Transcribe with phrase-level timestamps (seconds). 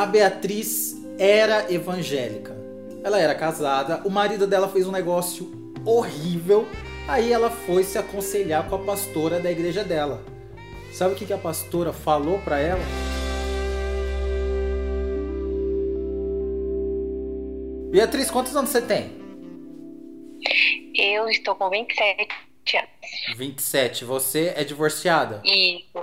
[0.00, 2.56] A Beatriz era evangélica.
[3.04, 6.66] Ela era casada, o marido dela fez um negócio horrível,
[7.06, 10.24] aí ela foi se aconselhar com a pastora da igreja dela.
[10.90, 12.80] Sabe o que a pastora falou para ela?
[17.90, 19.12] Beatriz, quantos anos você tem?
[20.94, 22.26] Eu estou com 27
[22.78, 23.36] anos.
[23.36, 24.06] 27.
[24.06, 25.42] Você é divorciada?
[25.44, 25.99] Isso.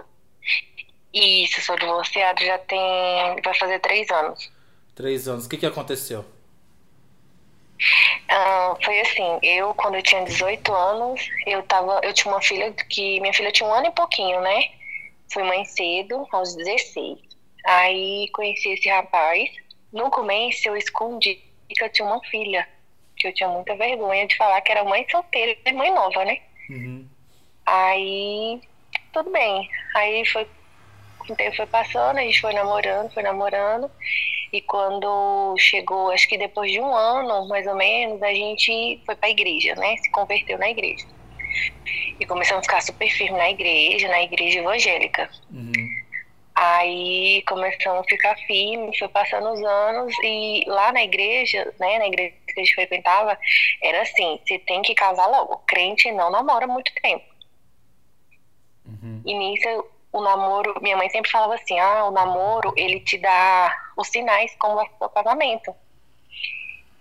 [1.14, 3.42] Isso, sou divorciada já tem.
[3.44, 4.52] vai fazer três anos.
[4.96, 5.46] Três anos.
[5.46, 6.26] O que, que aconteceu?
[8.30, 12.00] Ah, foi assim, eu quando eu tinha 18 anos, eu tava.
[12.04, 13.20] Eu tinha uma filha que.
[13.20, 14.72] Minha filha tinha um ano e pouquinho, né?
[15.32, 17.20] Fui mãe cedo, aos 16.
[17.66, 19.50] Aí conheci esse rapaz.
[19.92, 21.40] No começo eu escondi
[21.70, 22.68] que eu tinha uma filha.
[23.16, 26.40] Que eu tinha muita vergonha de falar que era mãe solteira mãe nova, né?
[26.70, 27.08] Uhum.
[27.66, 28.62] Aí,
[29.12, 29.70] tudo bem.
[29.96, 30.48] Aí foi,
[31.33, 33.89] o tempo foi passando, a gente foi namorando, foi namorando.
[34.52, 39.16] E quando chegou, acho que depois de um ano, mais ou menos, a gente foi
[39.16, 39.97] para a igreja, né?
[39.97, 41.06] Se converteu na igreja.
[42.19, 45.30] E começamos a ficar super firme na igreja, na igreja evangélica.
[45.52, 45.72] Uhum.
[46.56, 52.08] Aí começamos a ficar firme, foi passando os anos e lá na igreja, né, na
[52.08, 53.38] igreja que a gente frequentava,
[53.84, 55.58] era assim, você tem que casar logo.
[55.67, 57.25] Crente não namora muito tempo.
[58.88, 59.22] Uhum.
[59.23, 59.86] E nisso
[60.18, 64.56] o namoro, minha mãe sempre falava assim, ah, o namoro, ele te dá os sinais
[64.59, 65.76] como vai ser o casamento.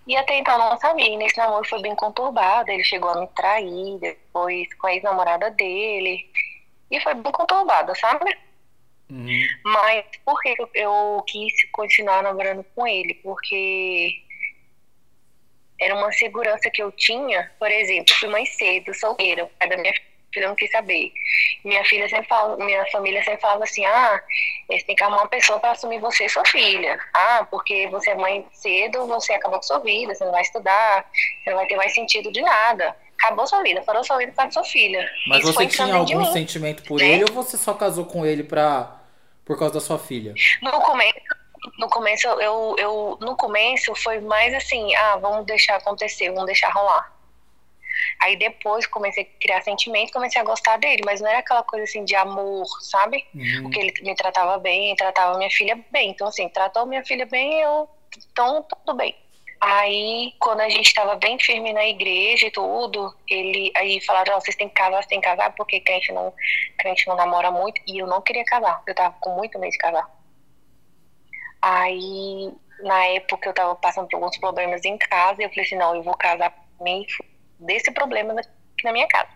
[0.06, 3.26] E até então não sabia, e nesse namoro foi bem conturbado, ele chegou a me
[3.28, 6.30] trair, depois com a ex-namorada dele,
[6.90, 8.38] e foi bem conturbado, sabe?
[9.10, 9.46] Uhum.
[9.64, 13.14] Mas por que eu quis continuar namorando com ele?
[13.14, 14.22] Porque
[15.80, 19.76] era uma segurança que eu tinha, por exemplo, fui mãe cedo, solteira, o pai da
[19.76, 21.12] minha filha não quis saber.
[21.64, 24.20] Minha filha sempre fala, minha família sempre falava assim, ah,
[24.68, 26.98] você tem que arrumar uma pessoa para assumir você e sua filha.
[27.14, 31.04] Ah, porque você é mãe cedo, você acabou com sua vida, você não vai estudar,
[31.42, 32.96] você não vai ter mais sentido de nada.
[33.18, 35.08] Acabou sua vida, parou sua vida para sua filha.
[35.28, 37.06] Mas Isso você tinha algum sentimento por né?
[37.06, 38.92] ele ou você só casou com ele pra
[39.44, 40.34] por causa da sua filha?
[40.60, 41.20] No começo,
[41.78, 46.70] no começo eu, eu no começo foi mais assim, ah, vamos deixar acontecer, vamos deixar
[46.70, 47.15] rolar.
[48.20, 51.84] Aí depois comecei a criar sentimento, comecei a gostar dele, mas não era aquela coisa
[51.84, 53.24] assim de amor, sabe?
[53.34, 53.62] Uhum.
[53.62, 56.10] Porque ele me tratava bem, tratava minha filha bem.
[56.10, 57.88] Então assim, tratou minha filha bem, eu
[58.32, 59.14] então tudo bem.
[59.60, 64.40] Aí, quando a gente estava bem firme na igreja e tudo, ele aí falaram, oh,
[64.40, 66.32] vocês têm que casar, vocês têm que casar, porque crente não,
[66.78, 69.78] crente não namora muito, e eu não queria casar, eu tava com muito medo de
[69.78, 70.08] casar.
[71.62, 75.76] Aí, na época, eu tava passando por alguns problemas em casa, e eu falei assim,
[75.76, 77.06] não, eu vou casar me
[77.58, 79.30] desse problema aqui na minha casa.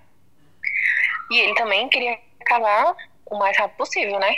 [1.31, 2.95] E ele também queria casar
[3.27, 4.35] o mais rápido possível, né?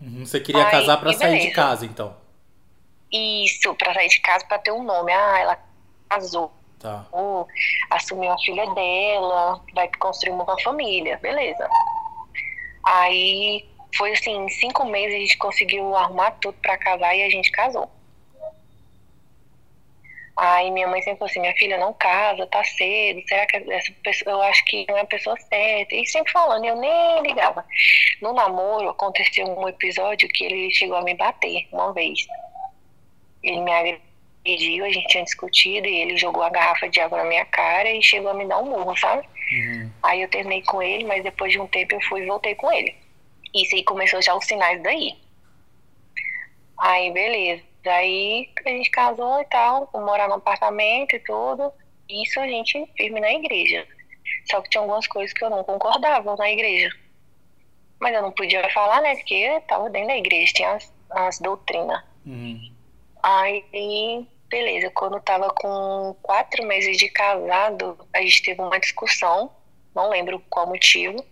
[0.00, 2.16] Uhum, você queria aí, casar para sair de casa, então?
[3.12, 5.12] Isso, para sair de casa para ter um nome.
[5.12, 5.58] Ah, ela
[6.08, 6.52] casou.
[6.80, 7.06] Tá.
[7.90, 11.68] assumiu a filha dela, vai construir uma família, beleza.
[12.86, 17.28] Aí foi assim, em cinco meses a gente conseguiu arrumar tudo para casar e a
[17.28, 17.90] gente casou.
[20.42, 23.92] Aí minha mãe sempre falou assim, minha filha não casa, tá cedo, será que essa
[24.02, 25.94] pessoa, eu acho que não é a pessoa certa.
[25.94, 27.62] E sempre falando, eu nem ligava.
[28.22, 32.26] No namoro aconteceu um episódio que ele chegou a me bater uma vez.
[33.42, 37.24] Ele me agrediu, a gente tinha discutido e ele jogou a garrafa de água na
[37.24, 39.28] minha cara e chegou a me dar um murro, sabe?
[39.52, 39.90] Uhum.
[40.02, 42.72] Aí eu terminei com ele, mas depois de um tempo eu fui e voltei com
[42.72, 42.94] ele.
[43.54, 45.18] Isso aí começou já os sinais daí.
[46.78, 47.69] Aí, beleza.
[47.82, 51.72] Daí a gente casou e tal, morar no apartamento e tudo.
[52.08, 53.86] Isso a gente firme na igreja.
[54.50, 56.90] Só que tinha algumas coisas que eu não concordava na igreja.
[57.98, 59.14] Mas eu não podia falar, né?
[59.16, 62.02] Porque eu tava dentro da igreja, tinha as, as doutrinas.
[62.26, 62.72] Uhum.
[63.22, 69.50] Aí, beleza, quando eu tava com quatro meses de casado, a gente teve uma discussão,
[69.94, 71.24] não lembro qual motivo.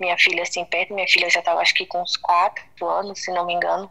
[0.00, 3.32] Minha filha assim perto, minha filha já tava acho que com uns quatro anos, se
[3.32, 3.90] não me engano.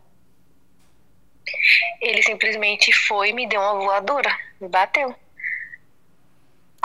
[2.02, 5.16] Ele simplesmente foi e me deu uma voadora, me bateu.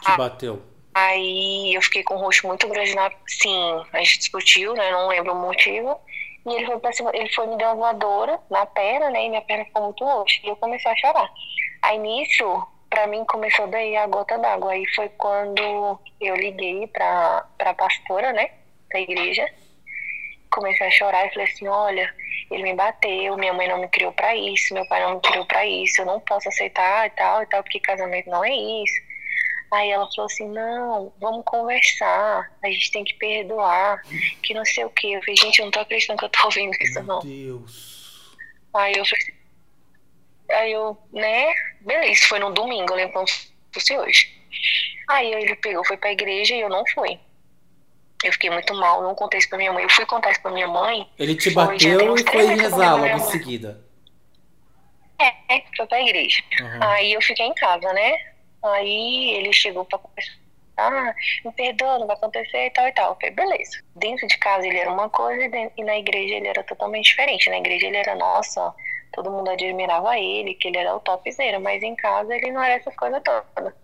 [0.02, 0.62] Te bateu?
[0.94, 3.10] Aí eu fiquei com o rosto muito grande na.
[3.26, 4.90] Sim, a gente discutiu, né?
[4.90, 5.98] Não lembro o motivo.
[6.44, 9.24] E ele foi pra cima, ele foi me deu uma voadora na perna, né?
[9.24, 10.40] E minha perna ficou muito roxa.
[10.42, 11.30] E eu comecei a chorar.
[11.82, 14.72] Aí nisso, pra mim começou daí a gota d'água.
[14.72, 18.50] Aí foi quando eu liguei pra, pra pastora, né?
[18.92, 19.48] Da igreja.
[20.52, 22.14] Comecei a chorar e falei assim: olha,
[22.50, 25.46] ele me bateu, minha mãe não me criou pra isso, meu pai não me criou
[25.46, 29.12] pra isso, eu não posso aceitar e tal e tal, porque casamento não é isso.
[29.72, 34.02] Aí ela falou assim: não, vamos conversar, a gente tem que perdoar,
[34.42, 35.12] que não sei o que.
[35.12, 37.20] Eu falei: gente, eu não tô acreditando que eu tô ouvindo isso, Meu não.
[37.20, 38.36] Deus.
[38.74, 39.34] Aí eu falei:
[40.50, 44.30] Aí eu, né, beleza, foi no domingo, eu lembro como se fosse hoje.
[45.08, 47.18] Aí ele pegou, foi pra igreja e eu não fui.
[48.22, 49.82] Eu fiquei muito mal, não contei isso pra minha mãe.
[49.82, 51.08] Eu fui contar isso pra minha mãe.
[51.18, 53.80] Ele te bateu e foi rezar logo em seguida.
[55.20, 56.42] É, foi pra igreja.
[56.60, 56.82] Uhum.
[56.82, 58.14] Aí eu fiquei em casa, né?
[58.62, 60.42] Aí ele chegou pra conversar.
[60.76, 61.14] Ah,
[61.44, 63.10] me perdoa, não vai acontecer e tal e tal.
[63.10, 63.82] Eu falei, beleza.
[63.94, 65.42] Dentro de casa ele era uma coisa
[65.76, 67.50] e na igreja ele era totalmente diferente.
[67.50, 68.74] Na igreja ele era, nossa,
[69.12, 72.74] todo mundo admirava ele, que ele era o topzera, mas em casa ele não era
[72.74, 73.74] essas coisas todas.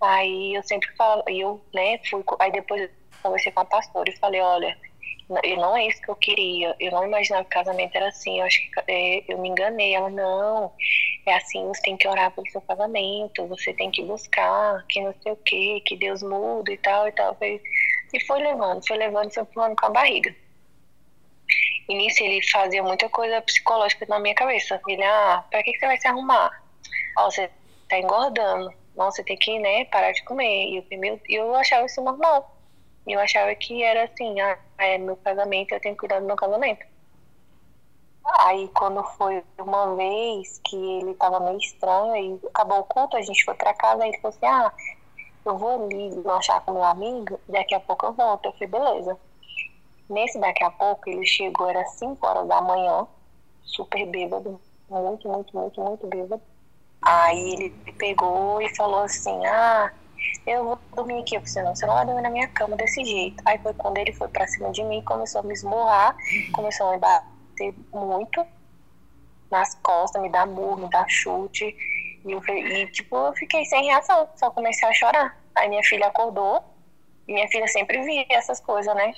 [0.00, 2.90] Aí eu sempre falo, eu, né, fui, aí depois eu
[3.22, 4.76] conversei com a pastora e falei, olha,
[5.28, 8.46] não é isso que eu queria, eu não imaginava que o casamento era assim, eu
[8.46, 9.94] acho que é, eu me enganei.
[9.94, 10.72] Ela, não,
[11.26, 15.14] é assim, você tem que orar pelo seu casamento, você tem que buscar, que não
[15.22, 17.36] sei o que, que Deus muda e tal e tal.
[17.42, 20.34] E foi levando, foi levando, foi empurrando com a barriga.
[21.88, 24.80] E nisso ele fazia muita coisa psicológica na minha cabeça.
[24.88, 26.50] Ele, ah, pra que, que você vai se arrumar?
[27.18, 27.50] Ó, você
[27.88, 30.66] tá engordando você tem que, né, parar de comer.
[30.66, 32.56] E eu, eu achava isso normal.
[33.06, 36.36] Eu achava que era assim, ah, é meu casamento, eu tenho que cuidar do meu
[36.36, 36.84] casamento.
[38.40, 43.22] Aí quando foi uma vez que ele tava meio estranho, e acabou o culto, a
[43.22, 44.72] gente foi pra casa, aí ele falou assim, ah,
[45.44, 48.46] eu vou ali lanchar com meu amigo, daqui a pouco eu volto.
[48.46, 49.18] Eu falei, beleza.
[50.08, 53.06] Nesse daqui a pouco, ele chegou, era 5 horas da manhã,
[53.62, 56.42] super bêbado, muito, muito, muito, muito bêbado.
[57.02, 59.92] Aí ele pegou e falou assim: Ah,
[60.46, 61.36] eu vou dormir aqui.
[61.36, 63.42] Eu falei, não, você não vai dormir na minha cama desse jeito.
[63.46, 66.16] Aí foi quando ele foi pra cima de mim, começou a me esmurrar,
[66.52, 68.44] começou a me bater muito
[69.50, 71.76] nas costas, me dar murro, me dar chute.
[72.24, 75.36] E, eu, e tipo, eu fiquei sem reação, só comecei a chorar.
[75.56, 76.62] Aí minha filha acordou,
[77.26, 79.12] e minha filha sempre via essas coisas, né?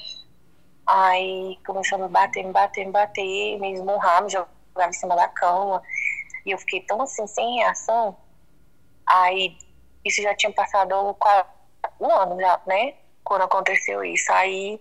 [0.87, 5.14] Aí começou a me bater, me bater, me bater, me esmurrar, me jogar em cima
[5.14, 5.82] da cama.
[6.44, 8.16] E eu fiquei tão assim, sem reação.
[9.06, 9.56] Aí,
[10.04, 10.94] isso já tinha passado
[12.00, 12.94] um ano já, né?
[13.24, 14.32] Quando aconteceu isso.
[14.32, 14.80] Aí,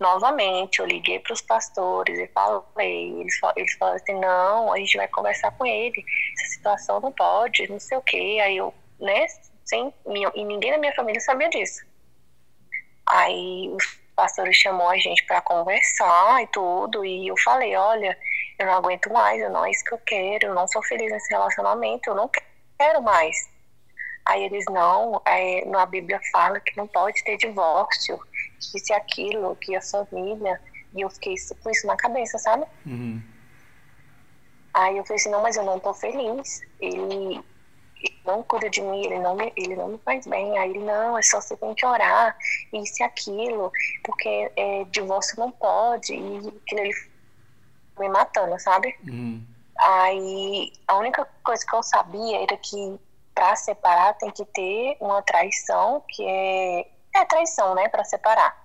[0.00, 3.20] novamente, eu liguei para os pastores e falei.
[3.20, 6.04] Eles, eles falaram assim: não, a gente vai conversar com ele.
[6.38, 8.38] Essa situação não pode, não sei o quê.
[8.42, 9.26] Aí eu, né?
[9.64, 9.92] Sem,
[10.34, 11.84] e ninguém na minha família sabia disso.
[13.06, 13.84] Aí os
[14.14, 17.04] pastores chamou a gente para conversar e tudo.
[17.04, 18.16] E eu falei: olha
[18.58, 21.10] eu não aguento mais, eu não é isso que eu quero, eu não sou feliz
[21.10, 22.30] nesse relacionamento, eu não
[22.78, 23.36] quero mais.
[24.24, 28.18] Aí eles, não, é, na Bíblia fala que não pode ter divórcio,
[28.58, 30.60] que isso e aquilo, que a família.
[30.94, 32.64] E eu fiquei com isso na cabeça, sabe?
[32.86, 33.22] Uhum.
[34.72, 36.62] Aí eu falei assim, não, mas eu não tô feliz.
[36.80, 37.44] Ele, ele
[38.24, 40.56] não cuida de mim, ele não, me, ele não me faz bem.
[40.58, 42.36] Aí ele, não, é só você tem que orar,
[42.72, 43.70] isso e aquilo,
[44.02, 46.14] porque é, divórcio não pode.
[46.14, 46.94] E aquilo ele
[47.98, 48.96] me matando, sabe?
[49.06, 49.44] Uhum.
[49.78, 52.98] Aí a única coisa que eu sabia era que
[53.34, 58.64] para separar tem que ter uma traição, que é, é traição, né, para separar.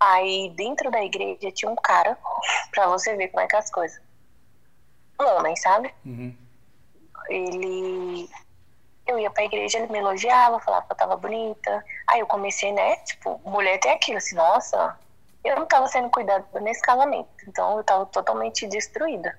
[0.00, 2.18] Aí dentro da igreja tinha um cara,
[2.72, 4.02] para você ver como é que é as coisas.
[5.20, 5.94] Um homem, sabe?
[6.04, 6.36] Uhum.
[7.28, 8.28] Ele.
[9.06, 11.84] Eu ia pra igreja, ele me elogiava, falava que eu tava bonita.
[12.08, 12.96] Aí eu comecei, né?
[12.96, 14.98] Tipo, mulher tem aquilo, assim, nossa,
[15.44, 19.36] eu não estava sendo cuidada nesse casamento, então eu estava totalmente destruída.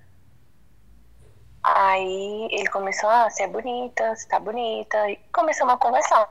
[1.64, 6.30] Aí ele começou, ah, você é bonita, você tá bonita, e começamos a conversar.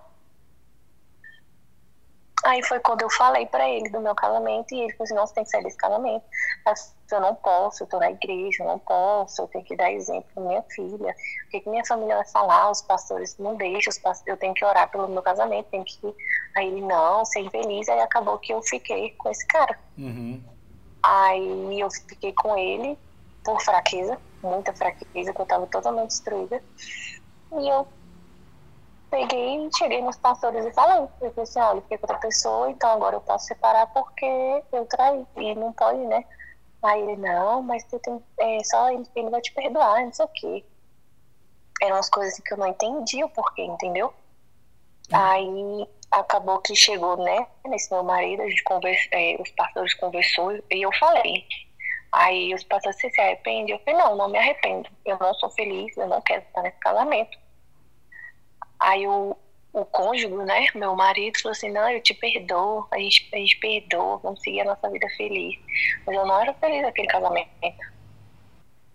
[2.45, 5.27] Aí foi quando eu falei para ele do meu casamento e ele falou assim, não,
[5.27, 6.25] você tem que sair desse casamento.
[7.11, 10.29] Eu não posso, eu tô na igreja, eu não posso, eu tenho que dar exemplo
[10.35, 11.15] pra minha filha.
[11.47, 12.71] O que, que minha família vai falar?
[12.71, 13.93] Os pastores não deixam,
[14.27, 16.15] eu tenho que orar pelo meu casamento, tenho que.
[16.55, 17.89] Aí ele, não, ser infeliz.
[17.89, 19.79] Aí acabou que eu fiquei com esse cara.
[19.99, 20.43] Uhum.
[21.03, 22.99] Aí eu fiquei com ele
[23.45, 26.63] por fraqueza, muita fraqueza, que eu tava totalmente destruída.
[27.53, 27.87] E eu
[29.11, 30.97] peguei, cheguei nos pastores e falei.
[31.21, 34.87] Eu falei assim, olha, fiquei com outra pessoa, então agora eu posso separar porque eu
[34.87, 35.27] traí.
[35.37, 36.25] E não pode, né?
[36.83, 40.25] Aí ele, não, mas você tem, é, só ele, ele vai te perdoar, não sei
[40.25, 40.65] o quê.
[41.83, 44.07] Eram as coisas que eu não entendi o porquê, entendeu?
[45.13, 45.19] Uhum.
[45.19, 45.89] Aí
[46.21, 50.83] acabou que chegou, né, nesse meu marido, a gente conversa, é, os pastores conversou e
[50.83, 51.47] eu falei.
[52.13, 53.73] Aí os pastores, se arrepende?
[53.73, 54.89] Eu falei, não, não me arrependo.
[55.05, 57.37] Eu não sou feliz, eu não quero estar nesse casamento.
[58.79, 59.37] Aí o,
[59.73, 63.59] o cônjuge, né, meu marido, falou assim, não, eu te perdoo, a gente, a gente
[63.59, 65.59] perdoa, vamos seguir a nossa vida feliz.
[66.07, 67.51] Mas eu não era feliz naquele casamento.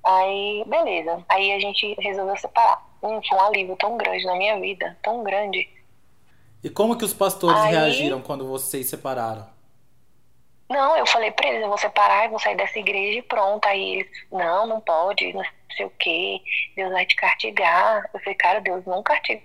[0.06, 1.24] Aí, beleza.
[1.28, 2.88] Aí a gente resolveu separar.
[3.04, 5.70] Hum, foi um alívio tão grande na minha vida, tão grande.
[6.64, 7.72] E como que os pastores Aí...
[7.72, 9.48] reagiram quando vocês separaram?
[10.70, 13.66] Não, eu falei pra eles, eu vou separar, eu vou sair dessa igreja e pronto.
[13.66, 15.44] Aí eles, não, não pode, não
[15.76, 16.40] sei o quê,
[16.76, 18.08] Deus vai te castigar.
[18.14, 19.42] Eu falei, cara, Deus não castiga.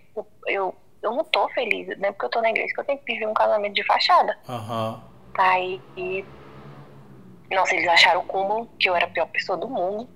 [0.47, 2.99] Eu, eu não tô feliz, não é porque eu tô na igreja que eu tenho
[2.99, 4.39] que viver um casamento de fachada.
[4.47, 5.03] Aham.
[5.39, 6.25] Aí, e,
[7.51, 10.09] nossa, eles acharam o cúmulo que eu era a pior pessoa do mundo,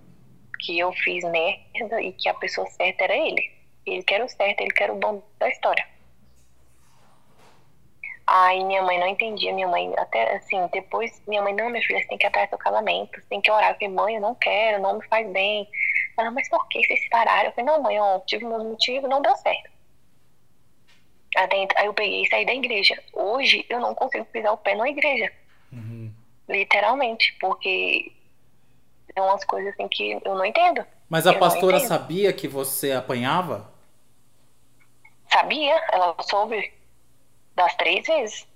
[0.61, 3.43] que eu fiz merda e que a pessoa certa era ele.
[3.87, 5.87] Ele que era o certo, ele que era o bom da história.
[8.31, 11.99] Aí minha mãe não entendia, minha mãe, até assim, depois, minha mãe, não, minha filha,
[11.99, 13.71] você tem que ir atrás do seu casamento, você tem que orar.
[13.71, 15.67] Eu falei, mãe, eu não quero, não me faz bem.
[16.19, 17.49] Ela, mas por que vocês separaram?
[17.49, 19.71] Eu falei, não, mãe, ó, tive meus motivos, não deu certo.
[21.37, 23.03] Aí eu peguei e saí da igreja.
[23.15, 25.33] Hoje eu não consigo pisar o pé numa igreja.
[25.73, 26.13] Uhum.
[26.47, 28.13] Literalmente, porque
[29.17, 30.85] é umas coisas assim que eu não entendo.
[31.09, 33.73] Mas a Eu pastora sabia que você apanhava?
[35.31, 35.75] Sabia?
[35.93, 36.77] Ela soube
[37.59, 38.47] das três vezes.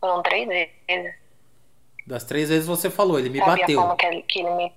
[0.00, 1.14] Foram três vezes.
[2.06, 3.80] Das três vezes você falou, ele me Sabia bateu.
[3.80, 4.72] forma que ele, que ele me.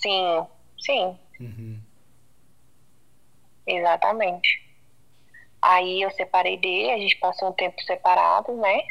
[0.00, 0.46] Sim,
[0.78, 1.80] sim, Uhum.
[3.66, 4.60] exatamente.
[5.60, 8.82] Aí eu separei dele, a gente passou um tempo separados, né?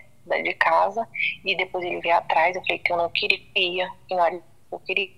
[0.43, 1.05] De casa.
[1.43, 4.41] E depois ele veio atrás, eu falei que eu não queria, que não
[4.71, 5.11] eu queria.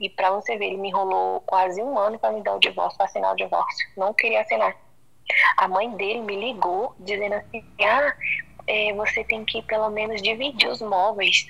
[0.00, 2.96] E pra você ver, ele me enrolou quase um ano pra me dar o divórcio,
[2.98, 3.86] pra assinar o divórcio.
[3.96, 4.76] Não queria assinar.
[5.56, 8.14] A mãe dele me ligou dizendo assim: ah,
[8.66, 11.46] é, você tem que pelo menos dividir os móveis.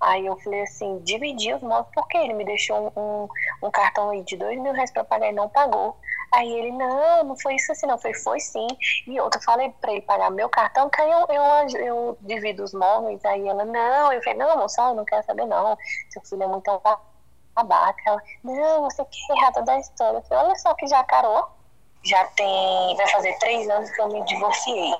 [0.00, 2.18] Aí eu falei assim: dividir os móveis, por quê?
[2.18, 3.28] Ele me deixou um,
[3.66, 5.98] um, cartão aí de dois mil reais pra pagar e não pagou.
[6.34, 7.98] Aí ele: não, não foi isso assim, não.
[7.98, 8.66] Foi, foi sim.
[9.06, 12.74] E outra, falei pra ele pagar meu cartão, que aí eu, eu, eu divido os
[12.74, 13.24] móveis.
[13.24, 14.12] Aí ela: não.
[14.12, 15.76] Eu falei: não, moça, eu não quero saber, não.
[16.10, 16.70] Seu filho é muito
[17.54, 18.02] babaca.
[18.06, 20.18] Ela: não, você quer errar toda a história.
[20.18, 21.55] Eu falei: olha só que já carou
[22.06, 22.96] já tem.
[22.96, 24.94] Vai fazer três anos que eu me divorciei.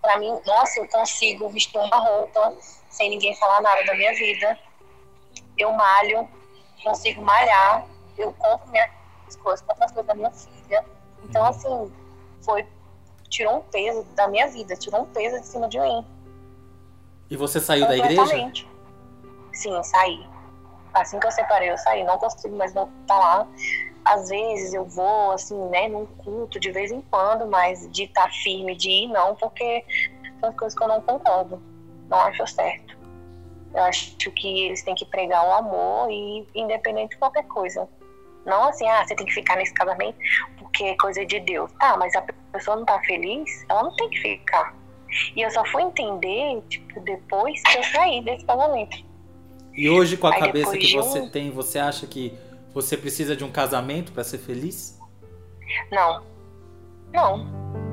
[0.00, 2.54] Pra mim, nossa, eu consigo vestir uma roupa
[2.88, 4.58] sem ninguém falar nada da minha vida.
[5.56, 6.28] Eu malho,
[6.82, 7.86] consigo malhar,
[8.16, 8.90] eu compro minhas
[9.42, 10.84] coisas, compro as coisas da minha filha.
[11.24, 11.92] Então, assim,
[12.42, 12.66] foi.
[13.28, 16.04] Tirou um peso da minha vida, tirou um peso de cima de mim.
[17.30, 18.52] E você saiu da igreja?
[19.52, 20.28] Sim, saí.
[20.92, 22.02] Assim que eu separei, eu saí.
[22.02, 23.46] Não consigo mais voltar lá.
[24.04, 28.30] Às vezes eu vou, assim, né, num culto de vez em quando, mas de estar
[28.30, 29.84] firme, de ir, não, porque
[30.40, 31.62] são coisas que eu não concordo.
[32.08, 32.98] Não acho certo.
[33.72, 37.88] Eu acho que eles têm que pregar o amor e independente de qualquer coisa.
[38.44, 40.18] Não assim, ah, você tem que ficar nesse casamento
[40.58, 41.70] porque é coisa de Deus.
[41.78, 44.74] Tá, mas a pessoa não tá feliz, ela não tem que ficar.
[45.36, 49.04] E eu só fui entender, tipo, depois que eu saí desse casamento.
[49.74, 52.36] E hoje, com a Aí cabeça que de você tem, você acha que
[52.72, 54.98] você precisa de um casamento pra ser feliz?
[55.90, 56.22] Não.
[57.12, 57.89] Não.